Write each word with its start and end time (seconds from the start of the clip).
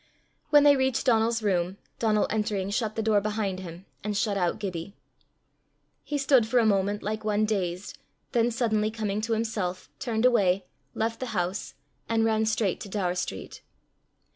When 0.49 0.63
they 0.63 0.75
reached 0.75 1.05
Donal's 1.05 1.43
room, 1.43 1.77
Donal 1.99 2.25
entering 2.31 2.71
shut 2.71 2.95
the 2.95 3.03
door 3.03 3.21
behind 3.21 3.59
him 3.59 3.85
and 4.03 4.17
shut 4.17 4.35
out 4.35 4.57
Gibbie. 4.57 4.95
He 6.03 6.17
stood 6.17 6.47
for 6.47 6.57
a 6.57 6.65
moment 6.65 7.03
like 7.03 7.23
one 7.23 7.45
dazed, 7.45 7.99
then 8.31 8.49
suddenly 8.49 8.89
coming 8.89 9.21
to 9.21 9.33
himself, 9.33 9.89
turned 9.99 10.25
away, 10.25 10.65
left 10.95 11.19
the 11.19 11.27
house, 11.37 11.75
and 12.09 12.25
ran 12.25 12.47
straight 12.47 12.79
to 12.79 12.89
Daur 12.89 13.13
street. 13.13 13.61